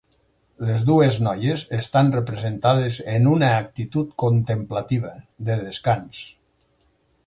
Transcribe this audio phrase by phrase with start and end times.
[0.69, 5.17] Les dues noies estan representades en una actitud contemplativa,
[5.51, 6.29] de descans.